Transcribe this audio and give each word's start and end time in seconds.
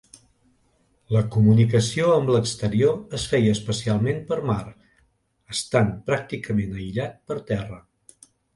La 1.15 1.19
comunicació 1.35 2.07
amb 2.13 2.31
l'exterior 2.35 2.97
es 3.19 3.27
feia 3.33 3.53
especialment 3.59 4.25
per 4.33 4.39
mar, 4.53 4.59
estant 5.59 5.95
pràcticament 6.11 6.77
aïllat 6.83 7.25
per 7.31 7.41
terra. 7.55 7.83